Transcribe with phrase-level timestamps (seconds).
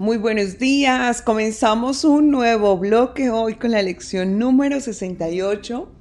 [0.00, 1.20] Muy buenos días.
[1.20, 5.92] Comenzamos un nuevo bloque hoy con la lección número 68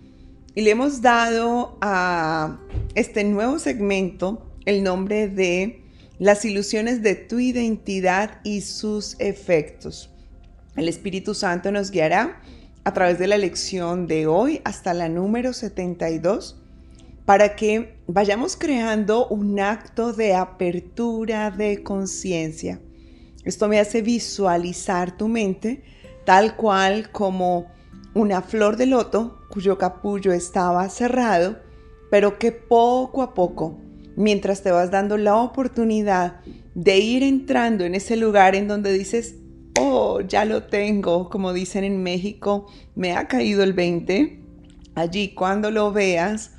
[0.55, 2.61] y le hemos dado a
[2.95, 5.83] este nuevo segmento el nombre de
[6.17, 10.09] las ilusiones de tu identidad y sus efectos.
[10.77, 12.41] El Espíritu Santo nos guiará
[12.85, 16.57] a través de la lección de hoy hasta la número 72
[17.25, 22.79] para que vayamos creando un acto de apertura de conciencia
[23.49, 25.83] esto me hace visualizar tu mente
[26.25, 27.67] tal cual como
[28.13, 31.57] una flor de loto cuyo capullo estaba cerrado,
[32.11, 33.79] pero que poco a poco,
[34.15, 36.41] mientras te vas dando la oportunidad
[36.75, 39.35] de ir entrando en ese lugar en donde dices,
[39.79, 44.39] oh, ya lo tengo, como dicen en México, me ha caído el 20,
[44.95, 46.51] allí cuando lo veas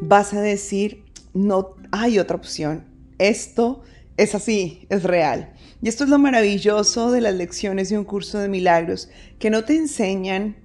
[0.00, 1.04] vas a decir,
[1.34, 2.84] no hay otra opción,
[3.18, 3.82] esto
[4.16, 5.52] es así, es real.
[5.82, 9.64] Y esto es lo maravilloso de las lecciones de un curso de milagros, que no
[9.64, 10.56] te enseñan,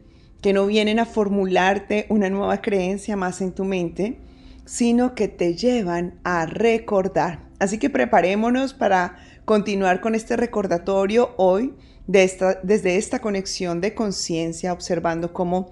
[0.41, 4.19] que no vienen a formularte una nueva creencia más en tu mente,
[4.65, 7.49] sino que te llevan a recordar.
[7.59, 11.73] Así que preparémonos para continuar con este recordatorio hoy
[12.07, 15.71] desde esta conexión de conciencia, observando cómo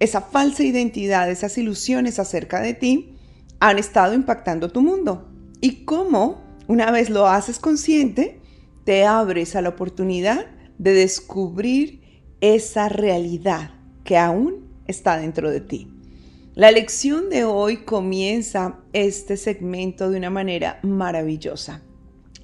[0.00, 3.18] esa falsa identidad, esas ilusiones acerca de ti
[3.60, 8.40] han estado impactando tu mundo y cómo una vez lo haces consciente,
[8.84, 10.46] te abres a la oportunidad
[10.78, 12.02] de descubrir
[12.40, 13.74] esa realidad
[14.04, 15.88] que aún está dentro de ti.
[16.54, 21.82] La lección de hoy comienza este segmento de una manera maravillosa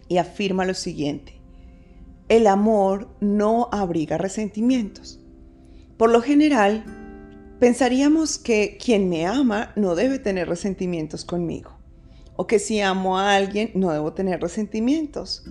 [0.08, 1.40] y afirma lo siguiente.
[2.28, 5.20] El amor no abriga resentimientos.
[5.96, 6.84] Por lo general,
[7.58, 11.77] pensaríamos que quien me ama no debe tener resentimientos conmigo
[12.40, 15.42] o que si amo a alguien no debo tener resentimientos.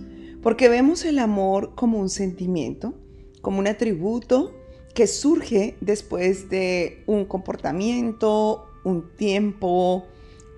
[0.42, 2.94] Porque vemos el amor como un sentimiento,
[3.42, 4.54] como un atributo
[4.94, 10.06] que surge después de un comportamiento, un tiempo,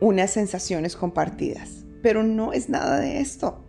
[0.00, 1.84] unas sensaciones compartidas.
[2.00, 3.65] Pero no es nada de esto.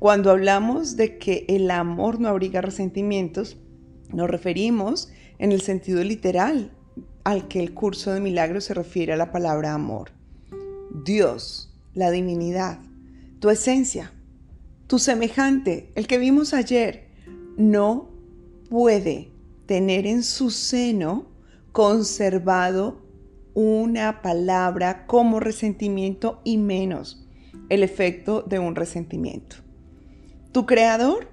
[0.00, 3.58] Cuando hablamos de que el amor no abriga resentimientos,
[4.12, 6.76] nos referimos en el sentido literal
[7.22, 10.10] al que el curso de milagros se refiere a la palabra amor.
[11.04, 12.80] Dios, la divinidad,
[13.40, 14.12] tu esencia,
[14.86, 17.08] tu semejante, el que vimos ayer,
[17.56, 18.10] no
[18.68, 19.32] puede
[19.66, 21.30] tener en su seno
[21.72, 23.02] conservado
[23.54, 27.26] una palabra como resentimiento y menos
[27.68, 29.56] el efecto de un resentimiento.
[30.52, 31.28] Tu creador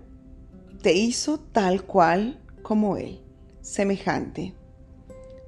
[0.81, 3.21] te hizo tal cual como él,
[3.61, 4.53] semejante.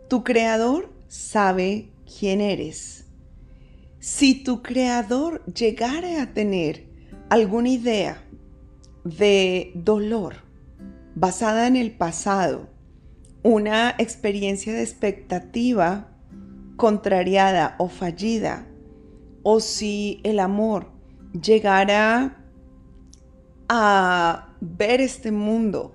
[0.10, 3.06] Tu creador sabe quién eres.
[4.02, 6.90] Si tu creador llegara a tener
[7.30, 8.28] alguna idea
[9.04, 10.38] de dolor
[11.14, 12.68] basada en el pasado,
[13.44, 16.18] una experiencia de expectativa
[16.78, 18.68] contrariada o fallida,
[19.44, 20.88] o si el amor
[21.40, 22.44] llegara
[23.70, 25.94] a ver este mundo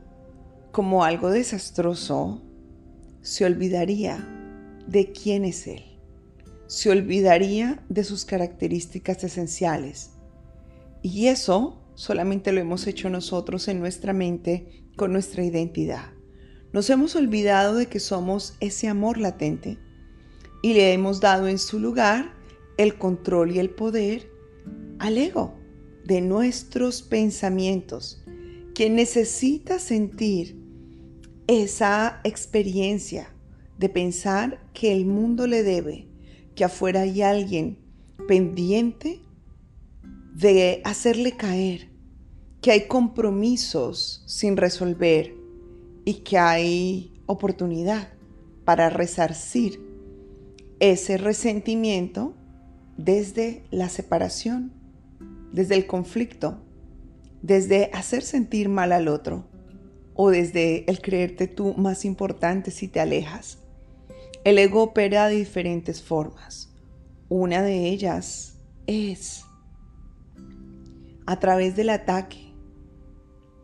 [0.70, 2.40] como algo desastroso,
[3.20, 4.24] se olvidaría
[4.86, 5.95] de quién es Él,
[6.66, 10.10] se olvidaría de sus características esenciales
[11.02, 16.12] y eso solamente lo hemos hecho nosotros en nuestra mente con nuestra identidad.
[16.72, 19.78] Nos hemos olvidado de que somos ese amor latente
[20.62, 22.34] y le hemos dado en su lugar
[22.76, 24.28] el control y el poder
[24.98, 25.54] al ego
[26.04, 28.22] de nuestros pensamientos,
[28.74, 30.56] que necesita sentir
[31.46, 33.32] esa experiencia
[33.78, 36.08] de pensar que el mundo le debe,
[36.56, 37.78] que afuera hay alguien
[38.26, 39.20] pendiente
[40.34, 41.90] de hacerle caer,
[42.60, 45.36] que hay compromisos sin resolver
[46.04, 48.08] y que hay oportunidad
[48.64, 49.80] para resarcir
[50.80, 52.34] ese resentimiento
[52.96, 54.72] desde la separación,
[55.52, 56.58] desde el conflicto,
[57.42, 59.46] desde hacer sentir mal al otro
[60.14, 63.58] o desde el creerte tú más importante si te alejas.
[64.46, 66.70] El ego opera de diferentes formas.
[67.28, 68.54] Una de ellas
[68.86, 69.42] es
[71.26, 72.52] a través del ataque,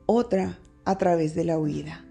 [0.06, 2.04] otra a través de la huida.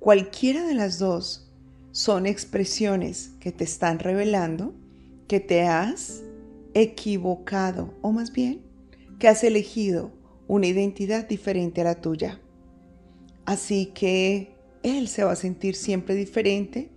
[0.00, 1.48] Cualquiera de las dos
[1.92, 4.74] son expresiones que te están revelando
[5.28, 6.24] que te has
[6.74, 8.62] equivocado o más bien
[9.20, 10.10] que has elegido
[10.48, 12.40] una identidad diferente a la tuya.
[13.44, 16.95] Así que él se va a sentir siempre diferente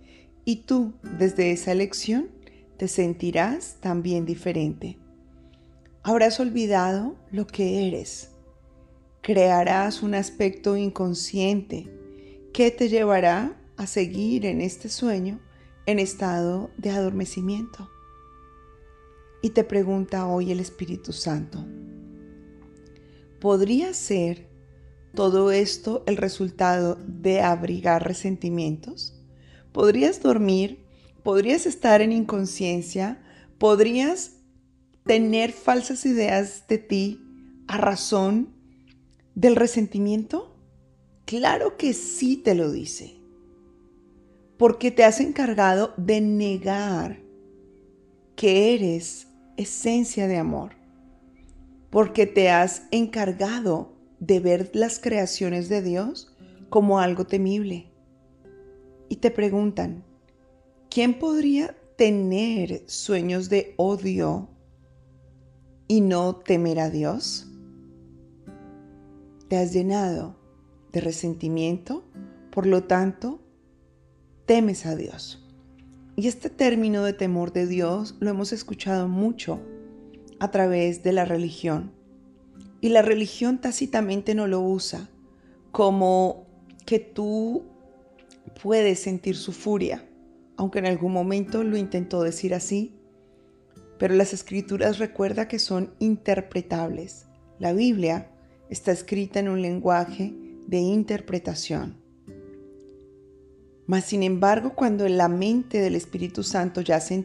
[0.50, 2.28] y tú desde esa elección
[2.76, 4.98] te sentirás también diferente
[6.02, 8.30] habrás olvidado lo que eres
[9.22, 11.88] crearás un aspecto inconsciente
[12.52, 15.38] que te llevará a seguir en este sueño
[15.86, 17.88] en estado de adormecimiento.
[19.42, 21.64] Y te pregunta hoy el Espíritu Santo,
[23.38, 24.48] ¿podría ser
[25.14, 29.19] todo esto el resultado de abrigar resentimientos?
[29.72, 30.84] ¿Podrías dormir?
[31.22, 33.22] ¿Podrías estar en inconsciencia?
[33.58, 34.32] ¿Podrías
[35.04, 37.20] tener falsas ideas de ti
[37.68, 38.54] a razón
[39.34, 40.56] del resentimiento?
[41.24, 43.20] Claro que sí te lo dice,
[44.56, 47.20] porque te has encargado de negar
[48.34, 50.72] que eres esencia de amor,
[51.90, 56.34] porque te has encargado de ver las creaciones de Dios
[56.68, 57.89] como algo temible.
[59.10, 60.04] Y te preguntan,
[60.88, 64.48] ¿quién podría tener sueños de odio
[65.88, 67.48] y no temer a Dios?
[69.48, 70.36] Te has llenado
[70.92, 72.04] de resentimiento,
[72.52, 73.42] por lo tanto,
[74.46, 75.44] temes a Dios.
[76.14, 79.60] Y este término de temor de Dios lo hemos escuchado mucho
[80.38, 81.90] a través de la religión.
[82.80, 85.10] Y la religión tácitamente no lo usa
[85.72, 86.46] como
[86.86, 87.69] que tú
[88.62, 90.04] puedes sentir su furia,
[90.56, 92.94] aunque en algún momento lo intentó decir así.
[93.98, 97.26] Pero las escrituras recuerda que son interpretables.
[97.58, 98.30] La Biblia
[98.70, 100.34] está escrita en un lenguaje
[100.66, 102.00] de interpretación.
[103.86, 107.24] Mas sin embargo, cuando la mente del Espíritu Santo yace en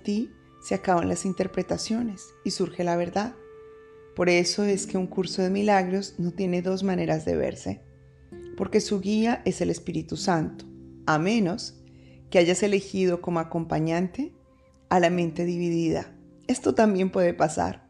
[0.66, 3.36] se acaban las interpretaciones y surge la verdad.
[4.16, 7.82] Por eso es que un curso de milagros no tiene dos maneras de verse,
[8.58, 10.66] porque su guía es el Espíritu Santo,
[11.06, 11.82] a menos
[12.30, 14.34] que hayas elegido como acompañante
[14.90, 16.16] a la mente dividida.
[16.48, 17.90] Esto también puede pasar,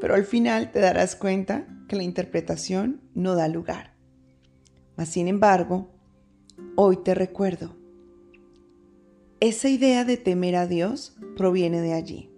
[0.00, 3.94] pero al final te darás cuenta que la interpretación no da lugar.
[4.96, 5.90] Mas, sin embargo,
[6.76, 7.76] hoy te recuerdo,
[9.40, 12.30] esa idea de temer a Dios proviene de allí,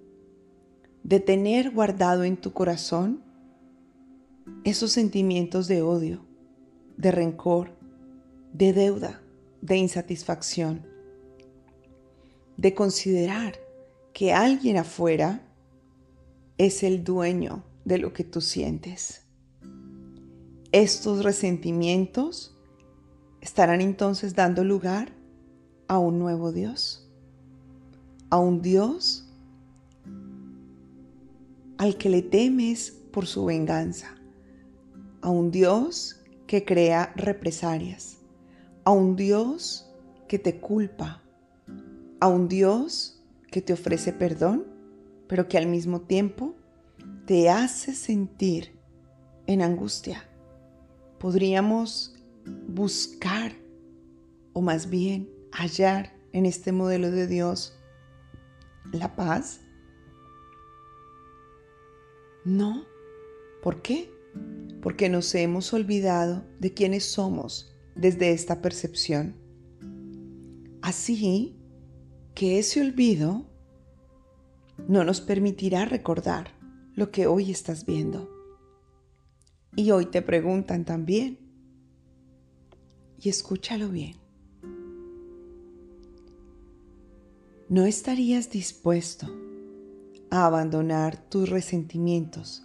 [1.03, 3.23] de tener guardado en tu corazón
[4.65, 6.27] esos sentimientos de odio,
[6.97, 7.77] de rencor,
[8.53, 9.23] de deuda,
[9.67, 10.87] de insatisfacción,
[12.57, 13.55] de considerar
[14.13, 15.43] que alguien afuera
[16.57, 19.27] es el dueño de lo que tú sientes.
[20.71, 22.57] Estos resentimientos
[23.41, 25.13] estarán entonces dando lugar
[25.89, 27.11] a un nuevo Dios,
[28.31, 29.29] a un Dios
[31.79, 34.17] al que le temes por su venganza,
[35.23, 38.19] a un Dios que crea represalias,
[38.87, 39.93] a un Dios
[40.27, 41.23] que te culpa,
[42.21, 44.65] a un Dios que te ofrece perdón,
[45.29, 46.55] pero que al mismo tiempo
[47.27, 48.79] te hace sentir
[49.47, 50.27] en angustia
[51.19, 52.15] podríamos
[52.69, 53.53] buscar
[54.53, 57.77] o más bien hallar en este modelo de Dios
[58.93, 59.61] la paz?
[62.45, 62.85] No.
[63.63, 64.13] ¿Por qué?
[64.81, 69.35] Porque nos hemos olvidado de quiénes somos desde esta percepción.
[70.83, 71.57] Así
[72.35, 73.47] que ese olvido
[74.87, 76.51] no nos permitirá recordar
[76.95, 78.31] lo que hoy estás viendo.
[79.75, 81.39] Y hoy te preguntan también.
[83.19, 84.17] Y escúchalo bien.
[87.69, 89.27] ¿No estarías dispuesto
[90.31, 92.63] a abandonar tus resentimientos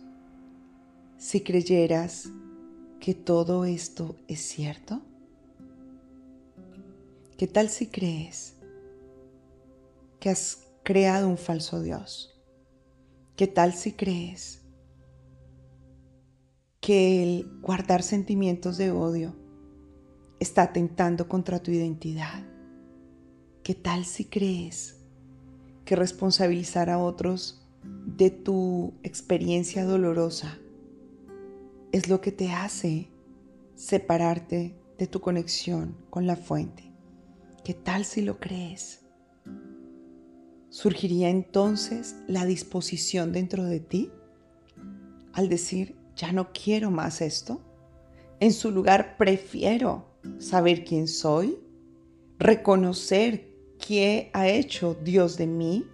[1.17, 2.29] si creyeras
[2.99, 5.01] que todo esto es cierto?
[7.41, 8.53] ¿Qué tal si crees
[10.19, 12.39] que has creado un falso Dios?
[13.35, 14.61] ¿Qué tal si crees
[16.79, 19.35] que el guardar sentimientos de odio
[20.39, 22.43] está atentando contra tu identidad.
[23.63, 24.97] ¿Qué tal si crees
[25.83, 27.67] que responsabilizar a otros
[28.05, 30.59] de tu experiencia dolorosa
[31.91, 33.09] es lo que te hace
[33.73, 36.90] separarte de tu conexión con la fuente?
[37.63, 39.01] ¿Qué tal si lo crees?
[40.69, 44.11] ¿Surgiría entonces la disposición dentro de ti
[45.33, 47.61] al decir, ya no quiero más esto.
[48.39, 50.05] En su lugar prefiero
[50.39, 51.57] saber quién soy,
[52.39, 53.49] reconocer
[53.79, 55.85] qué ha hecho Dios de mí,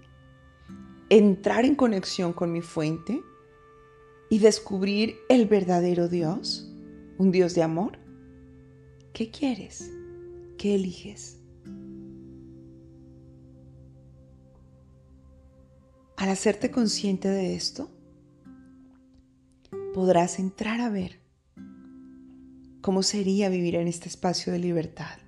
[1.10, 3.22] entrar en conexión con mi fuente
[4.30, 6.74] y descubrir el verdadero Dios,
[7.18, 8.00] un Dios de amor.
[9.14, 9.92] ¿Qué quieres?
[10.58, 11.37] ¿Qué eliges?
[16.18, 17.92] Al hacerte consciente de esto,
[19.94, 21.20] podrás entrar a ver
[22.82, 25.20] cómo sería vivir en este espacio de libertad.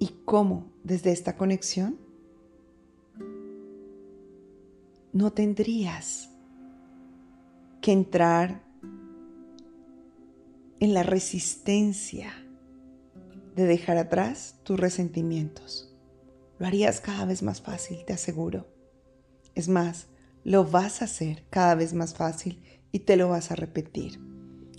[0.00, 2.00] Y cómo desde esta conexión
[5.12, 6.28] no tendrías
[7.80, 8.64] que entrar
[10.80, 12.32] en la resistencia
[13.54, 15.95] de dejar atrás tus resentimientos.
[16.58, 18.66] Lo harías cada vez más fácil, te aseguro.
[19.54, 20.08] Es más,
[20.44, 24.20] lo vas a hacer cada vez más fácil y te lo vas a repetir.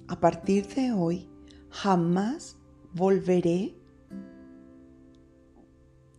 [0.08, 1.30] A partir de hoy,
[1.70, 2.58] jamás
[2.94, 3.76] volveré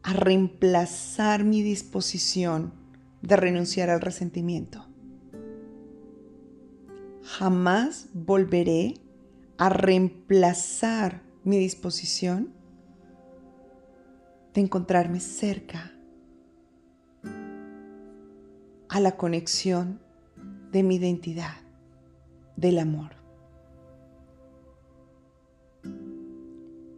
[0.02, 2.72] a reemplazar mi disposición
[3.22, 4.86] de renunciar al resentimiento.
[7.22, 8.94] Jamás volveré
[9.58, 12.54] a reemplazar mi disposición
[14.58, 15.92] de encontrarme cerca
[18.88, 20.00] a la conexión
[20.72, 21.54] de mi identidad,
[22.56, 23.12] del amor.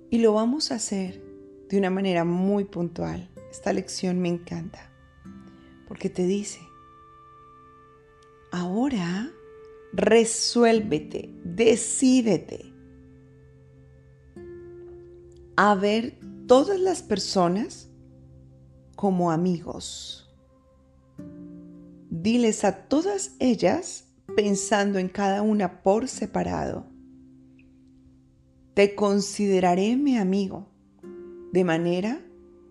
[0.08, 1.22] Y lo vamos a hacer
[1.68, 3.28] de una manera muy puntual.
[3.50, 4.90] Esta lección me encanta
[5.86, 6.60] porque te dice,
[8.52, 9.30] ahora
[9.92, 12.72] resuélvete, decídete
[15.56, 16.19] a ver
[16.50, 17.88] todas las personas
[18.96, 20.28] como amigos.
[22.10, 26.88] Diles a todas ellas pensando en cada una por separado.
[28.74, 30.66] Te consideraré mi amigo,
[31.52, 32.20] de manera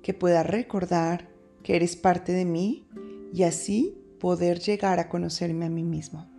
[0.04, 1.30] que pueda recordar
[1.64, 2.86] que eres parte de mí
[3.34, 6.30] y así poder llegar a conocerme a mí mismo.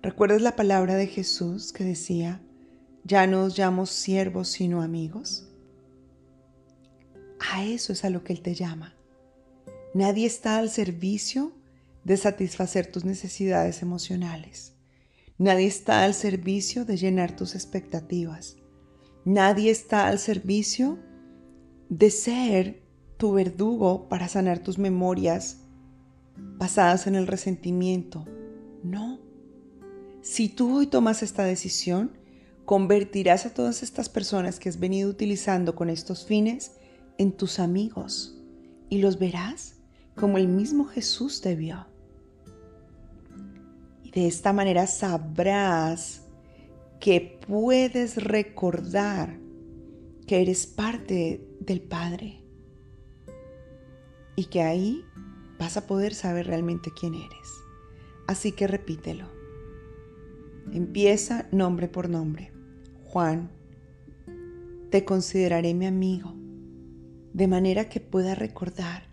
[0.00, 2.40] ¿Recuerdas la palabra de Jesús que decía,
[3.02, 5.47] ya no os llamo siervos sino amigos?
[7.40, 8.94] A eso es a lo que Él te llama.
[9.94, 11.52] Nadie está al servicio
[12.04, 14.74] de satisfacer tus necesidades emocionales.
[15.38, 18.56] Nadie está al servicio de llenar tus expectativas.
[19.24, 20.98] Nadie está al servicio
[21.88, 22.82] de ser
[23.18, 25.58] tu verdugo para sanar tus memorias
[26.36, 28.24] basadas en el resentimiento.
[28.82, 29.20] No.
[30.22, 32.12] Si tú hoy tomas esta decisión,
[32.64, 36.72] convertirás a todas estas personas que has venido utilizando con estos fines
[37.18, 38.36] en tus amigos
[38.88, 39.76] y los verás
[40.14, 41.86] como el mismo Jesús te vio.
[44.02, 46.22] Y de esta manera sabrás
[47.00, 49.38] que puedes recordar
[50.26, 52.42] que eres parte del Padre
[54.36, 55.04] y que ahí
[55.58, 57.48] vas a poder saber realmente quién eres.
[58.26, 59.26] Así que repítelo.
[60.72, 62.52] Empieza nombre por nombre.
[63.04, 63.50] Juan,
[64.90, 66.34] te consideraré mi amigo,
[67.38, 69.04] de manera que pueda recordar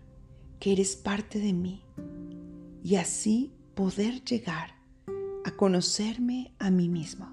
[0.58, 1.84] que eres parte de mí
[2.82, 4.70] y así poder llegar
[5.44, 7.30] a conocerme a mí mismo.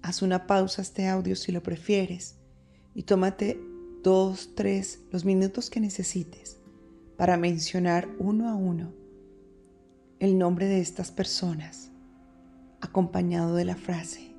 [0.00, 2.36] Haz una pausa a este audio si lo prefieres
[2.94, 3.60] y tómate
[4.04, 6.58] dos, tres, los minutos que necesites
[7.16, 8.92] para mencionar uno a uno
[10.20, 11.90] el nombre de estas personas,
[12.80, 14.32] acompañado de la frase,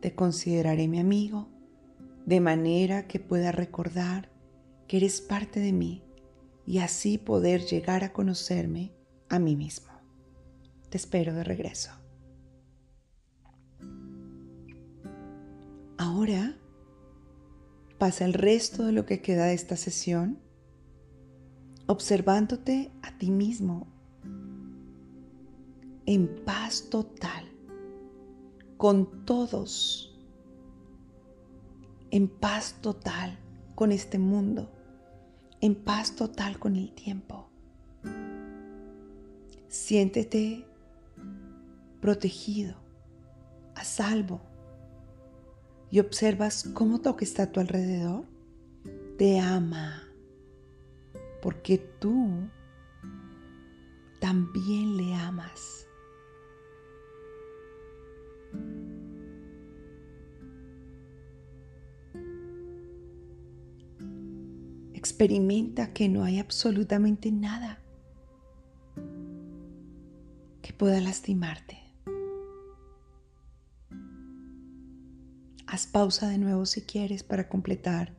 [0.00, 1.46] te consideraré mi amigo,
[2.26, 4.31] de manera que pueda recordar
[4.92, 6.02] que eres parte de mí
[6.66, 8.92] y así poder llegar a conocerme
[9.30, 9.90] a mí mismo.
[10.90, 11.92] Te espero de regreso.
[15.96, 16.58] Ahora
[17.96, 20.38] pasa el resto de lo que queda de esta sesión
[21.86, 23.86] observándote a ti mismo
[26.04, 27.50] en paz total
[28.76, 30.20] con todos,
[32.10, 33.38] en paz total
[33.74, 34.70] con este mundo
[35.62, 37.48] en paz total con el tiempo.
[39.68, 40.66] Siéntete
[42.00, 42.74] protegido,
[43.76, 44.42] a salvo,
[45.88, 48.24] y observas cómo todo que está a tu alrededor
[49.18, 50.02] te ama,
[51.40, 52.48] porque tú
[54.20, 55.86] también le amas.
[65.02, 67.80] Experimenta que no hay absolutamente nada
[70.62, 71.76] que pueda lastimarte.
[75.66, 78.14] Haz pausa de nuevo si quieres para completar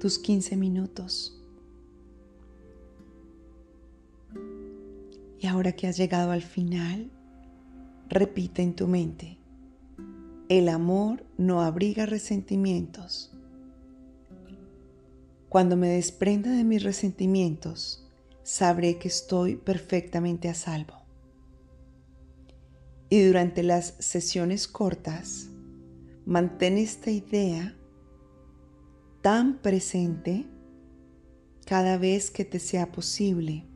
[0.00, 1.38] tus 15 minutos.
[5.40, 7.10] Y ahora que has llegado al final,
[8.08, 9.36] repite en tu mente,
[10.48, 13.31] el amor no abriga resentimientos
[15.52, 18.10] cuando me desprenda de mis resentimientos,
[18.42, 20.94] sabré que estoy perfectamente a salvo.
[23.10, 25.50] Y durante las sesiones cortas,
[26.24, 27.76] mantén esta idea
[29.20, 30.46] tan presente
[31.66, 33.66] cada vez que te sea posible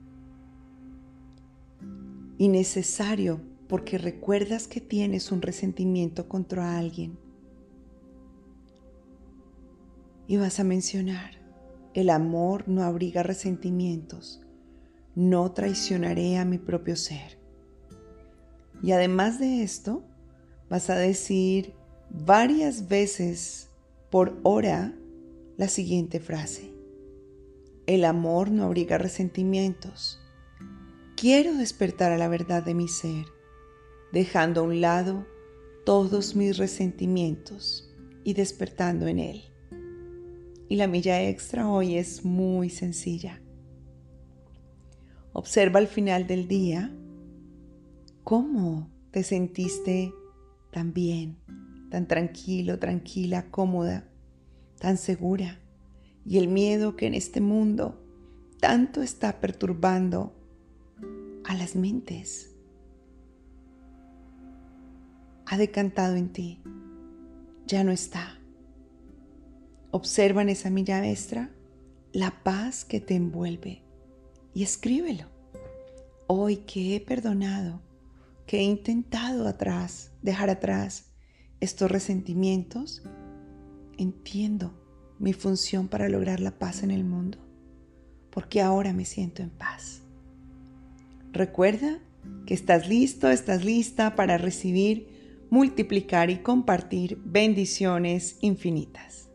[2.38, 7.18] y necesario porque recuerdas que tienes un resentimiento contra alguien.
[10.26, 11.45] Y vas a mencionar,
[11.96, 14.42] el amor no abriga resentimientos,
[15.14, 17.38] no traicionaré a mi propio ser.
[18.82, 20.04] Y además de esto,
[20.68, 21.72] vas a decir
[22.10, 23.70] varias veces
[24.10, 24.94] por hora
[25.56, 26.70] la siguiente frase.
[27.86, 30.20] El amor no abriga resentimientos.
[31.16, 33.24] Quiero despertar a la verdad de mi ser,
[34.12, 35.26] dejando a un lado
[35.86, 37.90] todos mis resentimientos
[38.22, 39.55] y despertando en él.
[40.68, 43.40] Y la milla extra hoy es muy sencilla.
[45.32, 46.94] Observa al final del día
[48.24, 50.12] cómo te sentiste
[50.72, 51.38] tan bien,
[51.90, 54.08] tan tranquilo, tranquila, cómoda,
[54.78, 55.60] tan segura.
[56.24, 58.02] Y el miedo que en este mundo
[58.60, 60.34] tanto está perturbando
[61.44, 62.56] a las mentes
[65.46, 66.60] ha decantado en ti,
[67.66, 68.38] ya no está.
[69.96, 71.48] Observa en esa milla extra
[72.12, 73.82] la paz que te envuelve
[74.52, 75.24] y escríbelo.
[76.26, 77.80] Hoy que he perdonado,
[78.46, 81.06] que he intentado atrás, dejar atrás
[81.60, 83.04] estos resentimientos,
[83.96, 84.74] entiendo
[85.18, 87.38] mi función para lograr la paz en el mundo,
[88.28, 90.02] porque ahora me siento en paz.
[91.32, 92.00] Recuerda
[92.44, 99.25] que estás listo, estás lista para recibir, multiplicar y compartir bendiciones infinitas.